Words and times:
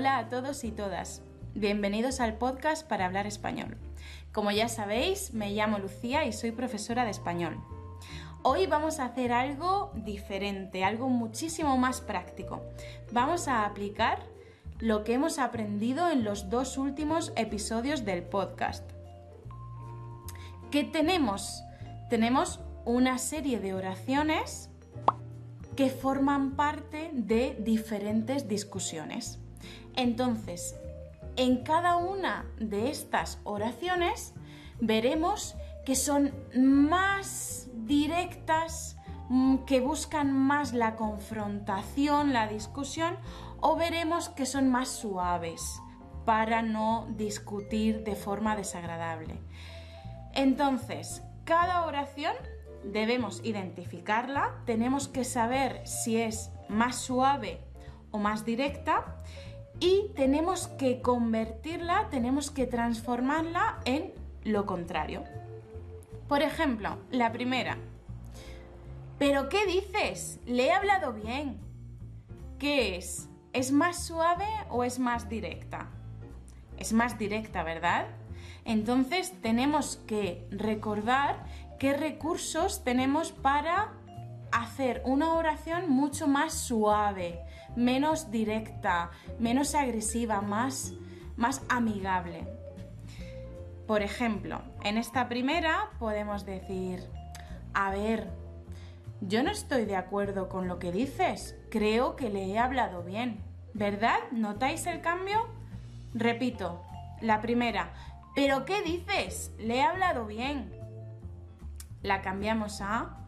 Hola 0.00 0.16
a 0.16 0.28
todos 0.30 0.64
y 0.64 0.70
todas. 0.70 1.20
Bienvenidos 1.54 2.20
al 2.20 2.38
podcast 2.38 2.88
para 2.88 3.04
hablar 3.04 3.26
español. 3.26 3.76
Como 4.32 4.50
ya 4.50 4.66
sabéis, 4.70 5.34
me 5.34 5.50
llamo 5.50 5.78
Lucía 5.78 6.24
y 6.24 6.32
soy 6.32 6.52
profesora 6.52 7.04
de 7.04 7.10
español. 7.10 7.62
Hoy 8.42 8.64
vamos 8.64 8.98
a 8.98 9.04
hacer 9.04 9.30
algo 9.30 9.92
diferente, 9.94 10.84
algo 10.84 11.10
muchísimo 11.10 11.76
más 11.76 12.00
práctico. 12.00 12.62
Vamos 13.12 13.46
a 13.46 13.66
aplicar 13.66 14.22
lo 14.78 15.04
que 15.04 15.12
hemos 15.12 15.38
aprendido 15.38 16.08
en 16.08 16.24
los 16.24 16.48
dos 16.48 16.78
últimos 16.78 17.34
episodios 17.36 18.06
del 18.06 18.22
podcast. 18.22 18.90
¿Qué 20.70 20.82
tenemos? 20.82 21.62
Tenemos 22.08 22.60
una 22.86 23.18
serie 23.18 23.60
de 23.60 23.74
oraciones 23.74 24.70
que 25.76 25.90
forman 25.90 26.56
parte 26.56 27.10
de 27.12 27.54
diferentes 27.60 28.48
discusiones. 28.48 29.40
Entonces, 29.96 30.76
en 31.36 31.64
cada 31.64 31.96
una 31.96 32.46
de 32.58 32.90
estas 32.90 33.40
oraciones 33.44 34.34
veremos 34.80 35.56
que 35.84 35.94
son 35.94 36.32
más 36.54 37.68
directas, 37.74 38.96
mm, 39.28 39.58
que 39.64 39.80
buscan 39.80 40.32
más 40.32 40.72
la 40.72 40.96
confrontación, 40.96 42.32
la 42.32 42.46
discusión, 42.46 43.16
o 43.60 43.76
veremos 43.76 44.28
que 44.28 44.46
son 44.46 44.68
más 44.68 44.88
suaves 44.88 45.80
para 46.24 46.62
no 46.62 47.06
discutir 47.16 48.04
de 48.04 48.16
forma 48.16 48.56
desagradable. 48.56 49.40
Entonces, 50.34 51.22
cada 51.44 51.86
oración 51.86 52.34
debemos 52.84 53.40
identificarla, 53.44 54.54
tenemos 54.64 55.08
que 55.08 55.24
saber 55.24 55.86
si 55.86 56.18
es 56.18 56.50
más 56.68 56.96
suave 56.96 57.60
o 58.10 58.18
más 58.18 58.44
directa 58.44 59.16
y 59.80 60.10
tenemos 60.14 60.68
que 60.68 61.00
convertirla, 61.00 62.08
tenemos 62.10 62.50
que 62.50 62.66
transformarla 62.66 63.80
en 63.86 64.12
lo 64.44 64.66
contrario. 64.66 65.24
Por 66.28 66.42
ejemplo, 66.42 66.98
la 67.10 67.32
primera. 67.32 67.78
¿Pero 69.18 69.48
qué 69.48 69.66
dices? 69.66 70.38
Le 70.46 70.66
he 70.66 70.72
hablado 70.72 71.12
bien. 71.12 71.58
¿Qué 72.58 72.96
es? 72.96 73.28
¿Es 73.52 73.72
más 73.72 74.04
suave 74.06 74.46
o 74.68 74.84
es 74.84 74.98
más 74.98 75.28
directa? 75.28 75.88
Es 76.78 76.92
más 76.92 77.18
directa, 77.18 77.62
¿verdad? 77.62 78.06
Entonces 78.64 79.32
tenemos 79.40 79.96
que 80.06 80.46
recordar 80.50 81.44
qué 81.78 81.94
recursos 81.94 82.84
tenemos 82.84 83.32
para 83.32 83.92
hacer 84.52 85.02
una 85.04 85.34
oración 85.34 85.90
mucho 85.90 86.26
más 86.26 86.54
suave, 86.54 87.40
menos 87.76 88.30
directa, 88.30 89.10
menos 89.38 89.74
agresiva, 89.74 90.40
más, 90.40 90.92
más 91.36 91.62
amigable. 91.68 92.46
Por 93.86 94.02
ejemplo, 94.02 94.62
en 94.84 94.98
esta 94.98 95.28
primera 95.28 95.90
podemos 95.98 96.44
decir, 96.46 97.08
a 97.74 97.90
ver, 97.90 98.30
yo 99.20 99.42
no 99.42 99.50
estoy 99.50 99.84
de 99.84 99.96
acuerdo 99.96 100.48
con 100.48 100.68
lo 100.68 100.78
que 100.78 100.92
dices, 100.92 101.56
creo 101.70 102.16
que 102.16 102.30
le 102.30 102.46
he 102.46 102.58
hablado 102.58 103.02
bien, 103.02 103.40
¿verdad? 103.74 104.18
¿Notáis 104.30 104.86
el 104.86 105.00
cambio? 105.00 105.46
Repito, 106.14 106.82
la 107.20 107.40
primera, 107.40 107.92
¿pero 108.34 108.64
qué 108.64 108.82
dices? 108.82 109.52
Le 109.58 109.76
he 109.76 109.82
hablado 109.82 110.26
bien. 110.26 110.72
La 112.02 112.22
cambiamos 112.22 112.80
a, 112.80 113.19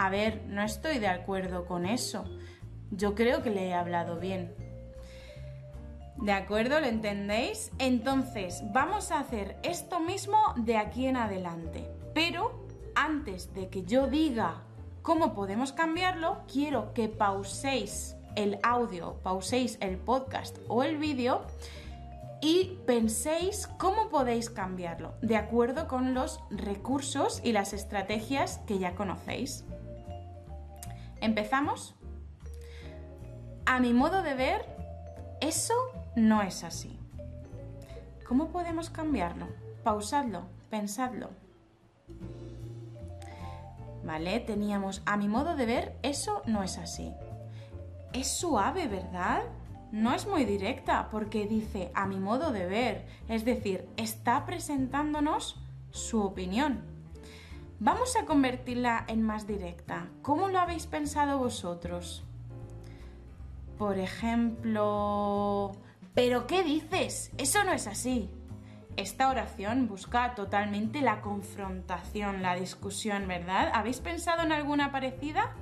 a 0.00 0.08
ver, 0.08 0.44
no 0.46 0.62
estoy 0.62 0.98
de 0.98 1.08
acuerdo 1.08 1.66
con 1.66 1.84
eso. 1.84 2.24
Yo 2.90 3.14
creo 3.14 3.42
que 3.42 3.50
le 3.50 3.68
he 3.68 3.74
hablado 3.74 4.18
bien. 4.18 4.54
¿De 6.16 6.32
acuerdo? 6.32 6.80
¿Lo 6.80 6.86
entendéis? 6.86 7.70
Entonces, 7.78 8.62
vamos 8.72 9.12
a 9.12 9.18
hacer 9.18 9.58
esto 9.62 10.00
mismo 10.00 10.38
de 10.56 10.78
aquí 10.78 11.06
en 11.06 11.18
adelante. 11.18 11.86
Pero 12.14 12.66
antes 12.94 13.52
de 13.52 13.68
que 13.68 13.82
yo 13.82 14.06
diga 14.06 14.62
cómo 15.02 15.34
podemos 15.34 15.74
cambiarlo, 15.74 16.44
quiero 16.50 16.94
que 16.94 17.08
pauséis 17.08 18.16
el 18.36 18.58
audio, 18.62 19.16
pauséis 19.22 19.76
el 19.82 19.98
podcast 19.98 20.56
o 20.66 20.82
el 20.82 20.96
vídeo 20.96 21.42
y 22.40 22.78
penséis 22.86 23.68
cómo 23.76 24.08
podéis 24.08 24.48
cambiarlo, 24.48 25.12
de 25.20 25.36
acuerdo 25.36 25.88
con 25.88 26.14
los 26.14 26.40
recursos 26.50 27.42
y 27.44 27.52
las 27.52 27.74
estrategias 27.74 28.62
que 28.66 28.78
ya 28.78 28.94
conocéis. 28.94 29.66
¿Empezamos? 31.20 31.94
A 33.66 33.78
mi 33.78 33.92
modo 33.92 34.22
de 34.22 34.34
ver, 34.34 34.64
eso 35.40 35.74
no 36.16 36.42
es 36.42 36.64
así. 36.64 36.98
¿Cómo 38.26 38.48
podemos 38.48 38.90
cambiarlo? 38.90 39.48
Pausadlo, 39.84 40.44
pensadlo. 40.70 41.30
¿Vale? 44.04 44.40
Teníamos, 44.40 45.02
a 45.04 45.16
mi 45.16 45.28
modo 45.28 45.56
de 45.56 45.66
ver, 45.66 45.98
eso 46.02 46.42
no 46.46 46.62
es 46.62 46.78
así. 46.78 47.12
Es 48.12 48.28
suave, 48.38 48.88
¿verdad? 48.88 49.42
No 49.92 50.14
es 50.14 50.26
muy 50.26 50.44
directa 50.44 51.08
porque 51.10 51.46
dice 51.46 51.90
a 51.94 52.06
mi 52.06 52.18
modo 52.18 52.52
de 52.52 52.66
ver, 52.66 53.06
es 53.28 53.44
decir, 53.44 53.88
está 53.96 54.46
presentándonos 54.46 55.60
su 55.90 56.22
opinión. 56.22 56.89
Vamos 57.82 58.14
a 58.16 58.26
convertirla 58.26 59.06
en 59.08 59.22
más 59.22 59.46
directa. 59.46 60.08
¿Cómo 60.20 60.48
lo 60.48 60.60
habéis 60.60 60.86
pensado 60.86 61.38
vosotros? 61.38 62.22
Por 63.78 63.98
ejemplo... 63.98 65.72
¿Pero 66.12 66.46
qué 66.46 66.62
dices? 66.62 67.32
Eso 67.38 67.64
no 67.64 67.72
es 67.72 67.86
así. 67.86 68.28
Esta 68.98 69.30
oración 69.30 69.88
busca 69.88 70.34
totalmente 70.34 71.00
la 71.00 71.22
confrontación, 71.22 72.42
la 72.42 72.54
discusión, 72.54 73.26
¿verdad? 73.26 73.70
¿Habéis 73.72 74.00
pensado 74.00 74.42
en 74.42 74.52
alguna 74.52 74.92
parecida? 74.92 75.56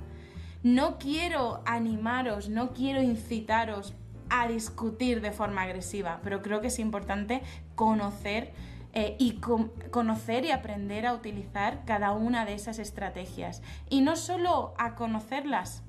No 0.61 0.97
quiero 0.97 1.61
animaros, 1.65 2.49
no 2.49 2.73
quiero 2.73 3.01
incitaros 3.01 3.93
a 4.29 4.49
discutir 4.49 5.21
de 5.21 5.31
forma 5.31 5.61
agresiva, 5.61 6.19
pero 6.21 6.41
creo 6.41 6.59
que 6.59 6.67
es 6.67 6.79
importante 6.79 7.43
conocer 7.75 8.51
eh, 8.93 9.15
y 9.19 9.39
conocer 9.91 10.45
y 10.45 10.51
aprender 10.51 11.05
a 11.05 11.13
utilizar 11.13 11.85
cada 11.85 12.11
una 12.11 12.45
de 12.45 12.53
esas 12.53 12.79
estrategias. 12.79 13.61
Y 13.89 14.01
no 14.01 14.15
solo 14.15 14.73
a 14.77 14.95
conocerlas 14.95 15.83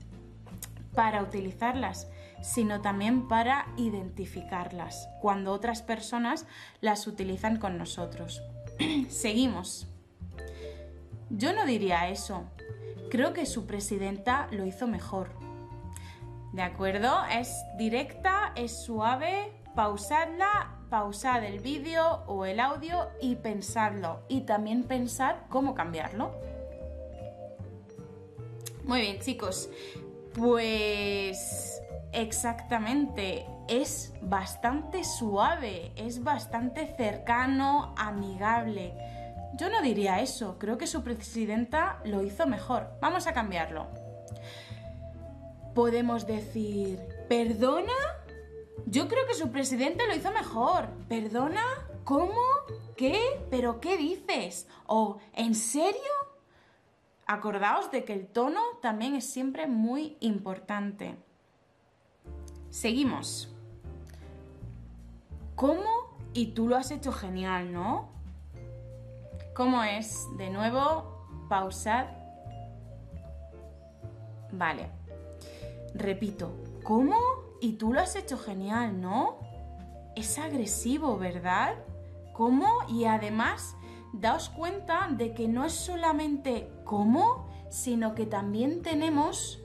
para 0.95 1.23
utilizarlas, 1.23 2.09
sino 2.43 2.81
también 2.81 3.29
para 3.29 3.67
identificarlas 3.77 5.09
cuando 5.21 5.53
otras 5.53 5.83
personas 5.83 6.47
las 6.81 7.07
utilizan 7.07 7.59
con 7.59 7.79
nosotros. 7.79 8.43
Seguimos. 9.09 9.87
Yo 11.31 11.53
no 11.53 11.65
diría 11.65 12.09
eso. 12.09 12.45
Creo 13.11 13.33
que 13.33 13.47
su 13.47 13.67
presidenta 13.67 14.49
lo 14.51 14.67
hizo 14.67 14.87
mejor. 14.87 15.31
¿De 16.53 16.63
acuerdo? 16.63 17.25
Es 17.33 17.65
directa, 17.79 18.53
es 18.57 18.85
suave, 18.85 19.53
pausadla, 19.75 20.80
pausad 20.91 21.45
el 21.45 21.61
vídeo 21.61 22.25
o 22.27 22.45
el 22.45 22.61
audio 22.61 23.09
y 23.23 23.37
pensarlo. 23.37 24.21
Y 24.29 24.43
también 24.43 24.83
pensar 24.83 25.45
cómo 25.49 25.75
cambiarlo. 25.75 26.33
Muy 28.85 29.01
bien, 29.01 29.21
chicos. 29.21 29.71
Pues 30.35 31.81
exactamente, 32.13 33.47
es 33.69 34.13
bastante 34.21 35.05
suave, 35.05 35.93
es 35.97 36.23
bastante 36.23 36.93
cercano, 36.97 37.95
amigable. 37.97 38.95
Yo 39.55 39.69
no 39.71 39.83
diría 39.83 40.21
eso, 40.21 40.59
creo 40.59 40.79
que 40.79 40.87
su 40.87 41.03
presidenta 41.03 42.01
lo 42.05 42.23
hizo 42.23 42.47
mejor. 42.47 42.89
Vamos 43.01 43.27
a 43.27 43.33
cambiarlo. 43.33 43.87
Podemos 45.75 46.27
decir, 46.27 47.01
¿perdona? 47.29 47.93
Yo 48.87 49.09
creo 49.09 49.27
que 49.27 49.35
su 49.35 49.51
presidente 49.51 50.07
lo 50.07 50.15
hizo 50.15 50.33
mejor. 50.33 50.89
¿Perdona? 51.09 51.63
¿Cómo? 52.05 52.41
¿Qué? 52.97 53.41
¿Pero 53.51 53.81
qué 53.81 53.97
dices? 53.97 54.69
¿O 54.87 55.19
en 55.35 55.55
serio? 55.55 56.01
Acordaos 57.27 57.91
de 57.91 58.05
que 58.05 58.13
el 58.13 58.27
tono 58.27 58.61
también 58.83 59.15
es 59.15 59.25
siempre 59.25 59.67
muy 59.67 60.17
importante. 60.21 61.17
Seguimos. 62.71 63.55
¿Cómo? 65.55 66.17
Y 66.33 66.47
tú 66.53 66.69
lo 66.69 66.77
has 66.77 66.91
hecho 66.91 67.13
genial, 67.13 67.73
¿no? 67.73 68.09
¿Cómo 69.55 69.85
es? 69.85 70.27
De 70.37 70.51
nuevo, 70.51 71.27
pausad. 71.49 72.07
Vale. 74.53 74.91
Repito. 75.95 76.53
¿Cómo? 76.83 77.17
Y 77.61 77.75
tú 77.75 77.93
lo 77.93 78.01
has 78.01 78.17
hecho 78.17 78.39
genial, 78.39 79.01
¿no? 79.01 79.39
Es 80.17 80.39
agresivo, 80.39 81.19
¿verdad? 81.19 81.75
¿Cómo? 82.33 82.67
Y 82.89 83.05
además 83.05 83.77
daos 84.13 84.49
cuenta 84.49 85.09
de 85.11 85.35
que 85.35 85.47
no 85.47 85.65
es 85.65 85.73
solamente 85.73 86.71
cómo, 86.85 87.49
sino 87.71 88.15
que 88.15 88.27
también 88.27 88.83
tenemos 88.83 89.61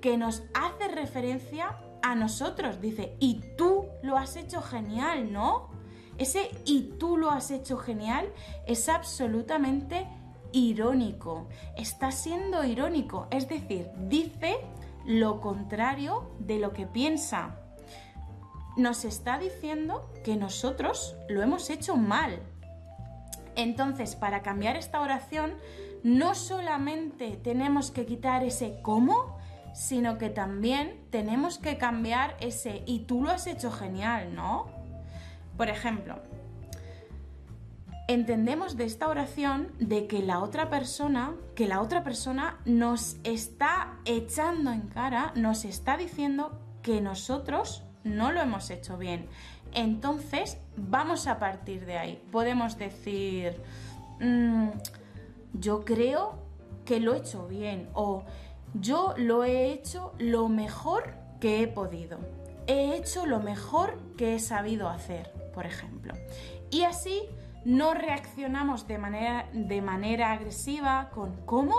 que 0.00 0.16
nos 0.16 0.42
hace 0.54 0.88
referencia 0.88 1.78
a 2.02 2.14
nosotros. 2.14 2.80
Dice, 2.80 3.16
y 3.20 3.40
tú 3.56 3.86
lo 4.02 4.16
has 4.16 4.36
hecho 4.36 4.62
genial, 4.62 5.32
¿no? 5.32 5.70
Ese 6.18 6.50
y 6.64 6.94
tú 6.98 7.16
lo 7.16 7.30
has 7.30 7.50
hecho 7.50 7.76
genial 7.76 8.32
es 8.66 8.88
absolutamente 8.88 10.06
irónico. 10.52 11.48
Está 11.76 12.12
siendo 12.12 12.64
irónico, 12.64 13.26
es 13.30 13.48
decir, 13.48 13.90
dice 14.08 14.60
lo 15.04 15.40
contrario 15.40 16.30
de 16.38 16.58
lo 16.58 16.72
que 16.72 16.86
piensa. 16.86 17.56
Nos 18.76 19.04
está 19.04 19.38
diciendo 19.38 20.10
que 20.24 20.36
nosotros 20.36 21.16
lo 21.28 21.42
hemos 21.42 21.70
hecho 21.70 21.96
mal. 21.96 22.40
Entonces, 23.56 24.16
para 24.16 24.42
cambiar 24.42 24.76
esta 24.76 25.00
oración, 25.00 25.54
no 26.02 26.34
solamente 26.34 27.38
tenemos 27.42 27.90
que 27.90 28.04
quitar 28.04 28.42
ese 28.42 28.80
cómo, 28.82 29.38
sino 29.74 30.18
que 30.18 30.30
también 30.30 31.00
tenemos 31.10 31.58
que 31.58 31.78
cambiar 31.78 32.36
ese 32.40 32.82
y 32.86 33.00
tú 33.00 33.22
lo 33.22 33.30
has 33.30 33.46
hecho 33.46 33.70
genial, 33.70 34.34
¿no? 34.34 34.66
Por 35.56 35.68
ejemplo, 35.68 36.18
entendemos 38.06 38.76
de 38.76 38.84
esta 38.84 39.08
oración 39.08 39.72
de 39.78 40.06
que 40.06 40.22
la 40.22 40.40
otra 40.40 40.68
persona, 40.68 41.34
que 41.54 41.66
la 41.66 41.80
otra 41.80 42.04
persona 42.04 42.58
nos 42.64 43.16
está 43.24 43.98
echando 44.04 44.72
en 44.72 44.82
cara, 44.82 45.32
nos 45.36 45.64
está 45.64 45.96
diciendo 45.96 46.58
que 46.82 47.00
nosotros 47.00 47.82
no 48.04 48.32
lo 48.32 48.40
hemos 48.40 48.70
hecho 48.70 48.98
bien. 48.98 49.26
Entonces, 49.72 50.58
vamos 50.76 51.26
a 51.26 51.38
partir 51.38 51.86
de 51.86 51.98
ahí. 51.98 52.22
Podemos 52.30 52.78
decir, 52.78 53.60
mm, 54.20 54.68
yo 55.54 55.84
creo 55.84 56.38
que 56.84 57.00
lo 57.00 57.14
he 57.14 57.18
hecho 57.18 57.46
bien 57.48 57.88
o 57.94 58.24
yo 58.74 59.14
lo 59.16 59.44
he 59.44 59.72
hecho 59.72 60.12
lo 60.18 60.48
mejor 60.48 61.14
que 61.40 61.62
he 61.62 61.68
podido. 61.68 62.18
He 62.66 62.96
hecho 62.96 63.26
lo 63.26 63.40
mejor 63.40 63.98
que 64.16 64.34
he 64.34 64.38
sabido 64.38 64.88
hacer, 64.88 65.32
por 65.54 65.66
ejemplo. 65.66 66.14
Y 66.70 66.82
así 66.82 67.22
no 67.64 67.94
reaccionamos 67.94 68.86
de 68.86 68.98
manera, 68.98 69.48
de 69.52 69.80
manera 69.82 70.32
agresiva 70.32 71.10
con 71.10 71.44
¿cómo? 71.46 71.74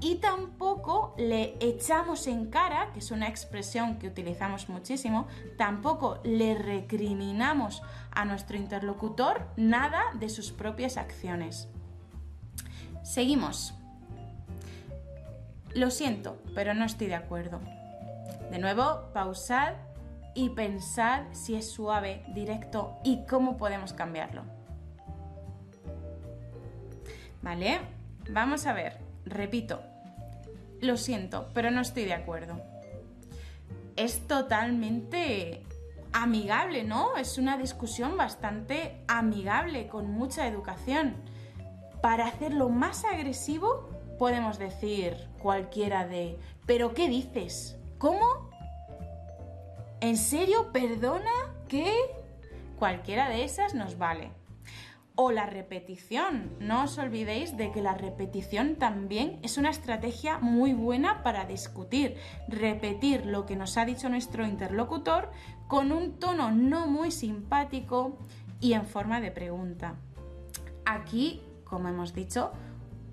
Y 0.00 0.16
tampoco 0.16 1.14
le 1.16 1.54
echamos 1.60 2.26
en 2.26 2.50
cara, 2.50 2.90
que 2.92 2.98
es 2.98 3.12
una 3.12 3.28
expresión 3.28 4.00
que 4.00 4.08
utilizamos 4.08 4.68
muchísimo, 4.68 5.28
tampoco 5.56 6.18
le 6.24 6.54
recriminamos 6.54 7.84
a 8.10 8.24
nuestro 8.24 8.56
interlocutor 8.56 9.46
nada 9.56 10.02
de 10.14 10.28
sus 10.28 10.50
propias 10.50 10.96
acciones. 10.96 11.68
Seguimos. 13.04 13.74
Lo 15.72 15.92
siento, 15.92 16.36
pero 16.52 16.74
no 16.74 16.84
estoy 16.84 17.06
de 17.06 17.14
acuerdo. 17.14 17.60
De 18.50 18.58
nuevo, 18.58 19.08
pausad 19.14 19.74
y 20.34 20.50
pensad 20.50 21.22
si 21.30 21.54
es 21.54 21.70
suave, 21.70 22.24
directo 22.34 22.98
y 23.04 23.24
cómo 23.26 23.56
podemos 23.56 23.92
cambiarlo. 23.92 24.61
¿Vale? 27.42 27.80
Vamos 28.30 28.66
a 28.66 28.72
ver, 28.72 28.98
repito. 29.24 29.82
Lo 30.80 30.96
siento, 30.96 31.48
pero 31.54 31.70
no 31.70 31.80
estoy 31.80 32.04
de 32.04 32.14
acuerdo. 32.14 32.60
Es 33.96 34.26
totalmente 34.26 35.62
amigable, 36.12 36.84
¿no? 36.84 37.16
Es 37.16 37.38
una 37.38 37.56
discusión 37.56 38.16
bastante 38.16 39.02
amigable, 39.08 39.88
con 39.88 40.10
mucha 40.10 40.46
educación. 40.46 41.16
Para 42.00 42.26
hacerlo 42.26 42.68
más 42.68 43.04
agresivo, 43.04 43.88
podemos 44.18 44.58
decir 44.58 45.16
cualquiera 45.38 46.06
de, 46.06 46.38
¿pero 46.66 46.94
qué 46.94 47.08
dices? 47.08 47.76
¿Cómo? 47.98 48.50
¿En 50.00 50.16
serio? 50.16 50.72
¿Perdona? 50.72 51.30
¿Qué? 51.68 51.92
Cualquiera 52.78 53.28
de 53.28 53.44
esas 53.44 53.74
nos 53.74 53.98
vale. 53.98 54.30
O 55.14 55.30
la 55.30 55.46
repetición. 55.46 56.52
No 56.58 56.84
os 56.84 56.98
olvidéis 56.98 57.56
de 57.56 57.70
que 57.70 57.82
la 57.82 57.94
repetición 57.94 58.76
también 58.76 59.38
es 59.42 59.58
una 59.58 59.70
estrategia 59.70 60.38
muy 60.38 60.72
buena 60.72 61.22
para 61.22 61.44
discutir. 61.44 62.16
Repetir 62.48 63.26
lo 63.26 63.44
que 63.44 63.56
nos 63.56 63.76
ha 63.76 63.84
dicho 63.84 64.08
nuestro 64.08 64.46
interlocutor 64.46 65.30
con 65.68 65.92
un 65.92 66.18
tono 66.18 66.50
no 66.50 66.86
muy 66.86 67.10
simpático 67.10 68.18
y 68.60 68.72
en 68.72 68.86
forma 68.86 69.20
de 69.20 69.30
pregunta. 69.30 69.96
Aquí 70.84 71.42
como 71.72 71.88
hemos 71.88 72.12
dicho, 72.12 72.52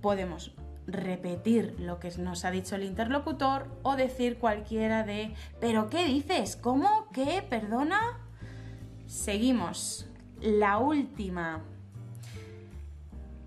podemos 0.01 0.51
repetir 0.85 1.77
lo 1.79 1.97
que 2.01 2.11
nos 2.17 2.43
ha 2.43 2.51
dicho 2.51 2.75
el 2.75 2.83
interlocutor 2.83 3.69
o 3.83 3.95
decir 3.95 4.37
cualquiera 4.37 5.03
de 5.03 5.33
¿pero 5.61 5.89
qué 5.89 6.03
dices? 6.03 6.57
¿Cómo? 6.57 7.07
¿Qué? 7.13 7.41
¿Perdona? 7.49 8.19
Seguimos. 9.07 10.09
La 10.41 10.77
última. 10.77 11.61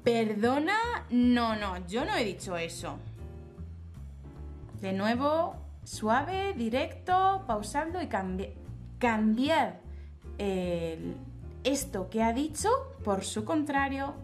¿Perdona? 0.04 1.06
No, 1.10 1.54
no, 1.54 1.86
yo 1.86 2.04
no 2.04 2.16
he 2.16 2.24
dicho 2.24 2.56
eso. 2.56 2.98
De 4.80 4.92
nuevo, 4.92 5.54
suave, 5.84 6.54
directo, 6.54 7.44
pausando 7.46 8.00
y 8.02 8.08
cambiar 8.98 9.80
esto 11.62 12.10
que 12.10 12.22
ha 12.22 12.32
dicho 12.32 12.68
por 13.04 13.24
su 13.24 13.44
contrario 13.44 14.14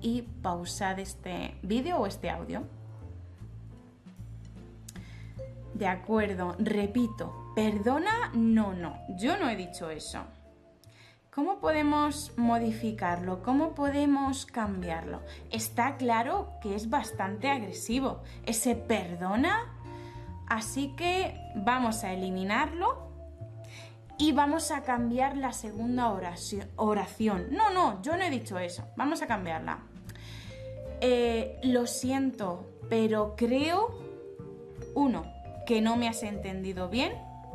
y 0.00 0.22
pausad 0.22 0.98
este 1.00 1.56
vídeo 1.62 1.98
o 1.98 2.06
este 2.06 2.30
audio. 2.30 2.62
De 5.72 5.88
acuerdo, 5.88 6.54
repito, 6.60 7.52
perdona, 7.56 8.30
no, 8.34 8.72
no, 8.72 8.96
yo 9.16 9.36
no 9.36 9.48
he 9.48 9.56
dicho 9.56 9.90
eso. 9.90 10.20
¿Cómo 11.34 11.58
podemos 11.58 12.30
modificarlo? 12.36 13.42
¿Cómo 13.42 13.74
podemos 13.74 14.46
cambiarlo? 14.46 15.20
Está 15.50 15.96
claro 15.96 16.52
que 16.62 16.76
es 16.76 16.90
bastante 16.90 17.48
agresivo, 17.48 18.22
ese 18.46 18.76
perdona, 18.76 19.74
así 20.46 20.94
que 20.96 21.36
vamos 21.56 22.04
a 22.04 22.12
eliminarlo 22.12 23.08
y 24.16 24.30
vamos 24.30 24.70
a 24.70 24.84
cambiar 24.84 25.36
la 25.36 25.52
segunda 25.52 26.12
oración. 26.76 27.48
No, 27.50 27.70
no, 27.70 28.00
yo 28.00 28.16
no 28.16 28.22
he 28.22 28.30
dicho 28.30 28.60
eso, 28.60 28.86
vamos 28.96 29.20
a 29.20 29.26
cambiarla. 29.26 29.80
Eh, 31.00 31.58
lo 31.64 31.88
siento, 31.88 32.64
pero 32.88 33.34
creo, 33.36 33.98
uno, 34.94 35.24
que 35.66 35.80
no 35.80 35.96
me 35.96 36.06
has 36.06 36.22
entendido 36.22 36.88
bien, 36.88 37.12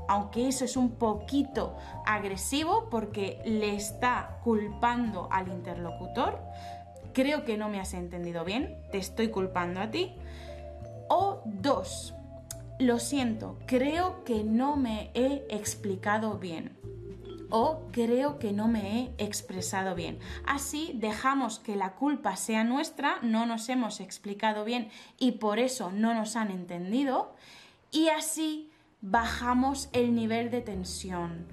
aunque 0.10 0.48
eso 0.48 0.66
es 0.66 0.76
un 0.76 0.90
poquito 0.96 1.78
agresivo 2.04 2.90
porque 2.90 3.40
le 3.46 3.76
está 3.76 4.40
culpando 4.44 5.30
al 5.32 5.50
interlocutor. 5.50 6.40
Creo 7.14 7.46
que 7.46 7.58
no 7.58 7.70
me 7.70 7.80
has 7.80 7.94
entendido 7.94 8.44
bien, 8.44 8.76
te 8.92 8.98
estoy 8.98 9.30
culpando 9.30 9.80
a 9.80 9.92
ti. 9.92 10.16
O 11.10 11.44
dos, 11.46 12.16
lo 12.80 12.98
siento, 12.98 13.60
creo 13.68 14.24
que 14.24 14.44
no 14.44 14.78
me 14.78 15.12
he 15.14 15.46
explicado 15.50 16.40
bien 16.40 16.76
o 17.52 17.84
creo 17.92 18.40
que 18.40 18.52
no 18.52 18.68
me 18.68 19.14
he 19.20 19.24
expresado 19.24 19.94
bien. 19.94 20.18
Así 20.46 20.92
dejamos 20.96 21.60
que 21.60 21.76
la 21.76 21.94
culpa 21.94 22.36
sea 22.36 22.64
nuestra, 22.64 23.20
no 23.22 23.46
nos 23.46 23.70
hemos 23.70 24.00
explicado 24.00 24.66
bien 24.66 24.90
y 25.20 25.34
por 25.34 25.60
eso 25.60 25.92
no 25.92 26.16
nos 26.16 26.36
han 26.36 26.50
entendido 26.50 27.36
y 27.92 28.10
así 28.10 28.69
bajamos 29.02 29.90
el 29.94 30.16
nivel 30.16 30.52
de 30.52 30.62
tensión. 30.62 31.48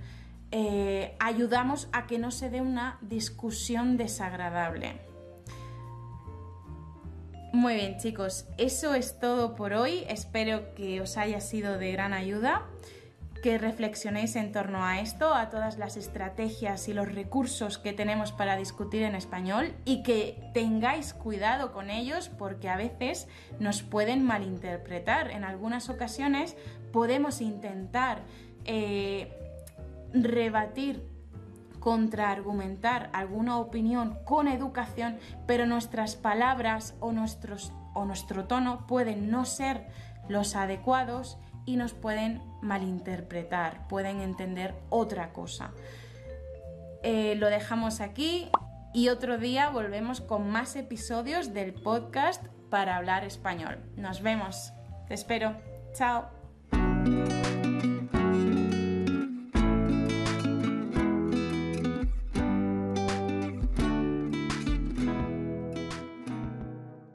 Eh, 0.50 1.16
ayudamos 1.18 1.88
a 1.92 2.06
que 2.06 2.18
no 2.18 2.30
se 2.30 2.50
dé 2.50 2.60
una 2.60 2.98
discusión 3.00 3.96
desagradable. 3.96 5.00
Muy 7.52 7.74
bien 7.74 7.96
chicos, 7.98 8.46
eso 8.58 8.94
es 8.94 9.18
todo 9.18 9.54
por 9.54 9.72
hoy. 9.72 10.04
Espero 10.08 10.74
que 10.74 11.00
os 11.00 11.16
haya 11.16 11.40
sido 11.40 11.78
de 11.78 11.92
gran 11.92 12.12
ayuda 12.12 12.66
que 13.46 13.58
reflexionéis 13.58 14.34
en 14.34 14.50
torno 14.50 14.84
a 14.84 15.00
esto, 15.00 15.32
a 15.32 15.50
todas 15.50 15.78
las 15.78 15.96
estrategias 15.96 16.88
y 16.88 16.94
los 16.94 17.12
recursos 17.12 17.78
que 17.78 17.92
tenemos 17.92 18.32
para 18.32 18.56
discutir 18.56 19.02
en 19.02 19.14
español 19.14 19.72
y 19.84 20.02
que 20.02 20.50
tengáis 20.52 21.14
cuidado 21.14 21.72
con 21.72 21.88
ellos 21.88 22.28
porque 22.28 22.68
a 22.68 22.76
veces 22.76 23.28
nos 23.60 23.84
pueden 23.84 24.24
malinterpretar. 24.24 25.30
En 25.30 25.44
algunas 25.44 25.88
ocasiones 25.88 26.56
podemos 26.96 27.42
intentar 27.42 28.22
eh, 28.64 29.30
rebatir 30.14 31.06
contraargumentar 31.78 33.10
alguna 33.12 33.58
opinión 33.58 34.18
con 34.24 34.48
educación, 34.48 35.18
pero 35.46 35.66
nuestras 35.66 36.16
palabras 36.16 36.94
o, 37.00 37.12
nuestro 37.12 38.44
tono 38.46 38.86
pueden 38.86 39.30
no 39.30 39.44
ser 39.44 39.88
los 40.30 40.56
adecuados 40.56 41.36
y 41.66 41.76
nos 41.76 41.92
pueden 41.92 42.40
malinterpretar, 42.62 43.86
pueden 43.88 44.22
entender 44.22 44.74
otra 44.88 45.34
cosa. 45.34 45.72
Eh, 47.02 47.34
lo 47.36 47.48
dejamos 47.48 48.00
aquí 48.00 48.48
y 48.94 49.10
otro 49.10 49.36
día 49.36 49.68
volvemos 49.68 50.22
con 50.22 50.48
más 50.48 50.76
episodios 50.76 51.52
del 51.52 51.74
podcast 51.74 52.42
para 52.70 52.96
hablar 52.96 53.22
español. 53.22 53.80
Nos 53.96 54.22
vemos. 54.22 54.72
Te 55.08 55.12
espero. 55.12 55.54
Chao. 55.92 56.35
Thank 57.06 57.30
you. 57.30 57.35